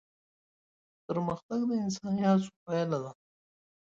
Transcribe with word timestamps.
پرمختګ 1.05 1.59
د 1.69 1.71
انساني 1.83 2.23
هڅو 2.29 2.51
پايله 2.63 2.97
ده. 3.03 3.11